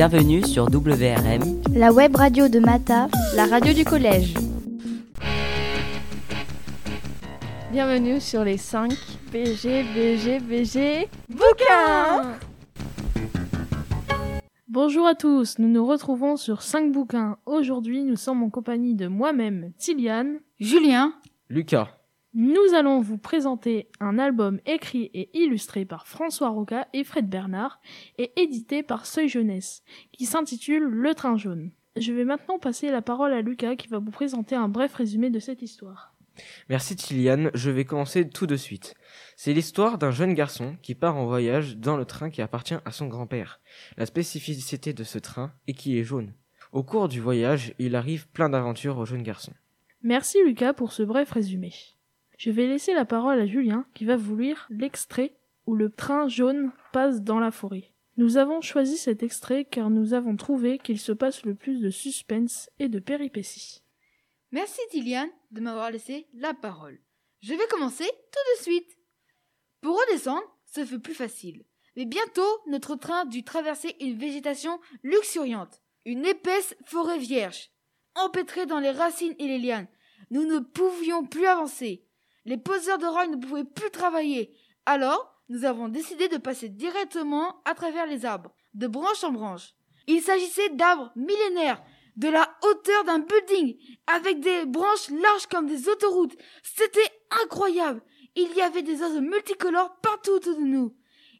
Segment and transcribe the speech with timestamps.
[0.00, 4.32] Bienvenue sur WRM, la web radio de Mata, la radio du collège.
[7.70, 8.94] Bienvenue sur les 5
[9.30, 12.38] BG, BG, BG, bouquins
[14.68, 17.36] Bonjour à tous, nous nous retrouvons sur 5 bouquins.
[17.44, 21.12] Aujourd'hui, nous sommes en compagnie de moi-même, Tiliane, Julien,
[21.50, 21.99] Lucas.
[22.32, 27.80] Nous allons vous présenter un album écrit et illustré par François Roca et Fred Bernard
[28.18, 29.82] et édité par Seuil Jeunesse,
[30.12, 31.72] qui s'intitule Le Train jaune.
[31.96, 35.30] Je vais maintenant passer la parole à Lucas qui va vous présenter un bref résumé
[35.30, 36.14] de cette histoire.
[36.68, 38.94] Merci Tiliane, je vais commencer tout de suite.
[39.34, 42.92] C'est l'histoire d'un jeune garçon qui part en voyage dans le train qui appartient à
[42.92, 43.60] son grand-père.
[43.96, 46.32] La spécificité de ce train est qu'il est jaune.
[46.70, 49.52] Au cours du voyage, il arrive plein d'aventures au jeune garçon.
[50.04, 51.72] Merci Lucas pour ce bref résumé.
[52.40, 55.36] Je vais laisser la parole à Julien qui va vous lire l'extrait
[55.66, 57.92] où le train jaune passe dans la forêt.
[58.16, 61.90] Nous avons choisi cet extrait car nous avons trouvé qu'il se passe le plus de
[61.90, 63.82] suspense et de péripéties.
[64.52, 66.98] Merci Tiliane de m'avoir laissé la parole.
[67.42, 68.96] Je vais commencer tout de suite.
[69.82, 71.66] Pour redescendre, ce fut plus facile.
[71.94, 77.68] Mais bientôt, notre train dut traverser une végétation luxuriante, une épaisse forêt vierge,
[78.14, 79.88] empêtrée dans les racines et les lianes.
[80.30, 82.06] Nous ne pouvions plus avancer.
[82.44, 84.56] Les poseurs de rails ne pouvaient plus travailler.
[84.86, 89.74] Alors, nous avons décidé de passer directement à travers les arbres, de branche en branche.
[90.06, 91.82] Il s'agissait d'arbres millénaires,
[92.16, 96.36] de la hauteur d'un building, avec des branches larges comme des autoroutes.
[96.62, 97.10] C'était
[97.42, 98.02] incroyable.
[98.36, 100.96] Il y avait des oiseaux multicolores partout autour de nous.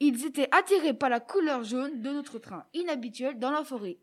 [0.00, 3.98] Ils étaient attirés par la couleur jaune de notre train, inhabituel dans la forêt.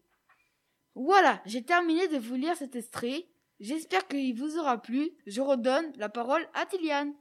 [0.96, 3.28] Voilà, j'ai terminé de vous lire cet extrait.
[3.62, 5.12] J'espère qu'il vous aura plu.
[5.28, 7.14] Je redonne la parole à Tiliane.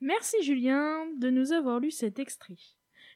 [0.00, 2.58] Merci Julien de nous avoir lu cet extrait.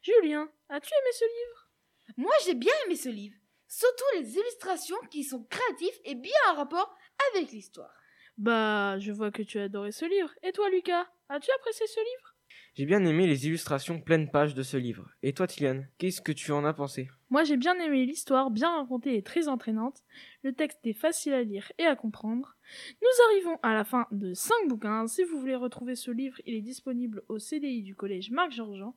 [0.01, 1.71] Julien, as-tu aimé ce livre?
[2.17, 3.37] Moi j'ai bien aimé ce livre.
[3.67, 6.97] Surtout les illustrations qui sont créatives et bien en rapport
[7.33, 7.93] avec l'histoire.
[8.37, 10.33] Bah, je vois que tu as adoré ce livre.
[10.45, 12.37] Et toi Lucas, as-tu apprécié ce livre?
[12.79, 15.11] J'ai bien aimé les illustrations pleines pages de ce livre.
[15.25, 17.09] Et toi Tiliane, qu'est-ce que tu en as pensé?
[17.29, 20.05] Moi j'ai bien aimé l'histoire, bien racontée et très entraînante.
[20.45, 22.55] Le texte est facile à lire et à comprendre.
[23.03, 25.09] Nous arrivons à la fin de 5 bouquins.
[25.09, 28.95] Si vous voulez retrouver ce livre, il est disponible au CDI du collège Marc Georgean.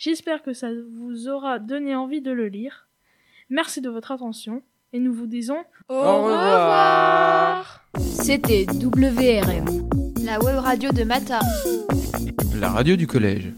[0.00, 2.88] J'espère que ça vous aura donné envie de le lire.
[3.50, 7.84] Merci de votre attention et nous vous disons au, revoir.
[8.00, 9.88] C'était WRM,
[10.24, 11.38] la web radio de Mata.
[12.62, 13.52] La radio du collège.